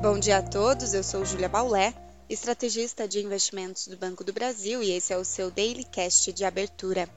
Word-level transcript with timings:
Bom 0.00 0.18
dia 0.18 0.38
a 0.38 0.42
todos, 0.42 0.92
eu 0.92 1.02
sou 1.02 1.24
Júlia 1.24 1.48
Baulé, 1.48 1.94
estrategista 2.28 3.08
de 3.08 3.18
investimentos 3.18 3.88
do 3.88 3.96
Banco 3.96 4.22
do 4.22 4.32
Brasil 4.32 4.82
e 4.82 4.90
esse 4.90 5.10
é 5.10 5.16
o 5.16 5.24
seu 5.24 5.50
Daily 5.50 5.84
Cast 5.84 6.34
de 6.34 6.44
abertura. 6.44 7.08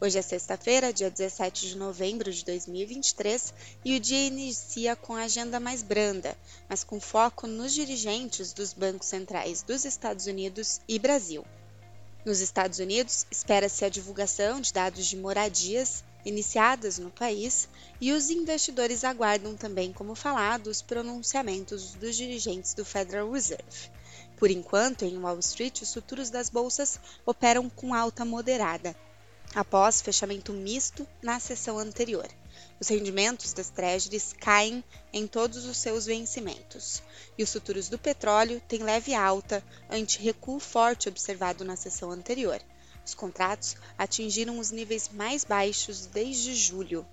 Hoje 0.00 0.18
é 0.18 0.22
sexta-feira, 0.22 0.94
dia 0.94 1.10
17 1.10 1.68
de 1.68 1.76
novembro 1.76 2.32
de 2.32 2.42
2023 2.42 3.52
e 3.84 3.96
o 3.96 4.00
dia 4.00 4.26
inicia 4.26 4.96
com 4.96 5.14
a 5.14 5.24
agenda 5.24 5.60
mais 5.60 5.82
branda, 5.82 6.34
mas 6.70 6.82
com 6.82 6.98
foco 6.98 7.46
nos 7.46 7.74
dirigentes 7.74 8.54
dos 8.54 8.72
bancos 8.72 9.08
centrais 9.08 9.62
dos 9.62 9.84
Estados 9.84 10.26
Unidos 10.26 10.80
e 10.88 10.98
Brasil. 10.98 11.44
Nos 12.24 12.40
Estados 12.40 12.78
Unidos, 12.78 13.26
espera-se 13.32 13.84
a 13.84 13.88
divulgação 13.88 14.60
de 14.60 14.72
dados 14.72 15.06
de 15.06 15.16
moradias 15.16 16.04
iniciadas 16.24 16.96
no 16.96 17.10
país 17.10 17.68
e 18.00 18.12
os 18.12 18.30
investidores 18.30 19.02
aguardam 19.02 19.56
também, 19.56 19.92
como 19.92 20.14
falado, 20.14 20.68
os 20.68 20.80
pronunciamentos 20.80 21.94
dos 21.94 22.16
dirigentes 22.16 22.74
do 22.74 22.84
Federal 22.84 23.28
Reserve. 23.28 23.90
Por 24.36 24.52
enquanto, 24.52 25.04
em 25.04 25.18
Wall 25.18 25.40
Street, 25.40 25.82
os 25.82 25.92
futuros 25.92 26.30
das 26.30 26.48
bolsas 26.48 27.00
operam 27.26 27.68
com 27.68 27.92
alta 27.92 28.24
moderada, 28.24 28.94
após 29.52 30.00
fechamento 30.00 30.52
misto 30.52 31.04
na 31.20 31.40
sessão 31.40 31.76
anterior. 31.76 32.28
Os 32.80 32.88
rendimentos 32.88 33.52
das 33.52 33.70
treasuries 33.70 34.32
caem 34.32 34.82
em 35.12 35.26
todos 35.26 35.64
os 35.64 35.76
seus 35.76 36.06
vencimentos, 36.06 37.02
e 37.38 37.42
os 37.42 37.52
futuros 37.52 37.88
do 37.88 37.98
petróleo 37.98 38.60
têm 38.66 38.82
leve 38.82 39.14
alta 39.14 39.64
ante 39.90 40.20
recuo 40.20 40.58
forte 40.58 41.08
observado 41.08 41.64
na 41.64 41.76
sessão 41.76 42.10
anterior. 42.10 42.60
Os 43.04 43.14
contratos 43.14 43.76
atingiram 43.98 44.58
os 44.58 44.70
níveis 44.70 45.08
mais 45.08 45.44
baixos 45.44 46.06
desde 46.06 46.54
julho. 46.54 47.06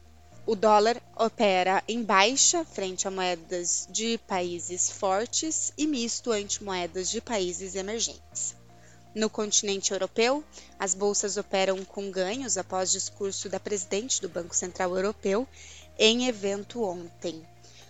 O 0.46 0.56
dólar 0.56 1.02
opera 1.16 1.84
em 1.88 2.04
baixa 2.04 2.66
frente 2.66 3.08
a 3.08 3.12
moedas 3.12 3.88
de 3.92 4.18
países 4.28 4.90
fortes 4.90 5.72
e 5.78 5.86
misto 5.86 6.32
ante 6.32 6.64
moedas 6.64 7.10
de 7.10 7.22
países 7.22 7.76
emergentes. 7.76 8.59
No 9.20 9.30
continente 9.30 9.92
europeu, 9.92 10.42
as 10.80 10.94
bolsas 10.94 11.36
operam 11.36 11.84
com 11.84 12.10
ganhos 12.10 12.58
após 12.58 12.90
discurso 12.90 13.50
da 13.50 13.60
presidente 13.60 14.22
do 14.22 14.30
Banco 14.30 14.56
Central 14.56 14.96
Europeu 14.96 15.46
em 15.98 16.28
evento 16.30 16.82
ontem. 16.82 17.46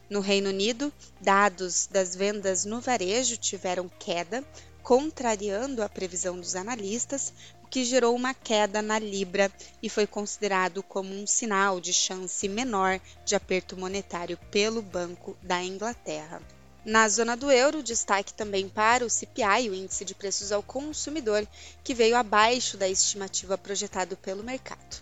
No 0.10 0.22
Reino 0.22 0.50
Unido, 0.50 0.92
dados 1.22 1.86
das 1.86 2.16
vendas 2.16 2.66
no 2.66 2.82
varejo 2.82 3.38
tiveram 3.38 3.88
queda, 4.00 4.44
contrariando 4.82 5.84
a 5.84 5.88
previsão 5.88 6.36
dos 6.36 6.56
analistas, 6.56 7.32
que 7.70 7.86
gerou 7.86 8.16
uma 8.16 8.34
queda 8.34 8.82
na 8.82 8.98
libra 8.98 9.52
e 9.84 9.88
foi 9.88 10.08
considerado 10.08 10.82
como 10.82 11.14
um 11.14 11.28
sinal 11.28 11.80
de 11.80 11.94
chance 11.94 12.50
menor 12.50 13.00
de 13.24 13.36
aperto 13.36 13.78
monetário 13.78 14.36
pelo 14.50 14.82
Banco 14.82 15.38
da 15.44 15.64
Inglaterra. 15.64 16.42
Na 16.90 17.08
zona 17.08 17.38
do 17.38 17.52
euro, 17.52 17.84
destaque 17.84 18.34
também 18.34 18.68
para 18.68 19.06
o 19.06 19.10
CPI, 19.12 19.70
o 19.70 19.76
índice 19.76 20.04
de 20.04 20.16
preços 20.16 20.52
ao 20.52 20.64
consumidor, 20.64 21.48
que 21.84 21.94
veio 21.94 22.16
abaixo 22.16 22.78
da 22.78 22.90
estimativa 22.90 23.56
projetado 23.60 24.18
pelo 24.18 24.44
mercado. 24.44 24.98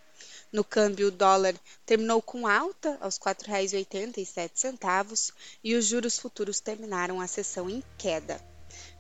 No 0.50 0.64
câmbio, 0.64 1.08
o 1.08 1.10
dólar 1.10 1.54
terminou 1.84 2.22
com 2.22 2.46
alta 2.46 2.96
aos 3.02 3.18
R$ 3.18 3.34
4,87 3.34 5.34
e 5.62 5.74
os 5.74 5.84
juros 5.84 6.18
futuros 6.18 6.58
terminaram 6.58 7.20
a 7.20 7.26
sessão 7.26 7.68
em 7.68 7.84
queda. 7.98 8.40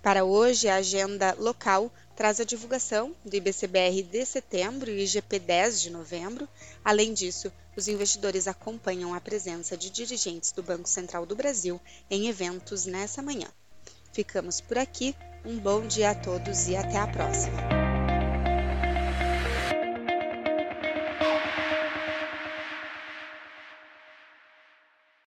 Para 0.02 0.24
hoje, 0.24 0.68
a 0.68 0.76
agenda 0.76 1.34
local 1.38 1.90
traz 2.16 2.40
a 2.40 2.44
divulgação 2.44 3.14
do 3.24 3.34
IBCBR 3.34 4.02
de 4.02 4.24
setembro 4.24 4.90
e 4.90 5.04
IGP-10 5.04 5.80
de 5.82 5.90
novembro. 5.90 6.48
Além 6.84 7.12
disso, 7.12 7.52
os 7.76 7.88
investidores 7.88 8.46
acompanham 8.46 9.14
a 9.14 9.20
presença 9.20 9.76
de 9.76 9.90
dirigentes 9.90 10.52
do 10.52 10.62
Banco 10.62 10.88
Central 10.88 11.26
do 11.26 11.34
Brasil 11.34 11.80
em 12.10 12.28
eventos 12.28 12.86
nessa 12.86 13.20
manhã. 13.20 13.48
Ficamos 14.12 14.60
por 14.60 14.78
aqui, 14.78 15.14
um 15.44 15.58
bom 15.58 15.86
dia 15.86 16.10
a 16.10 16.14
todos 16.14 16.68
e 16.68 16.76
até 16.76 16.98
a 16.98 17.06
próxima! 17.06 17.73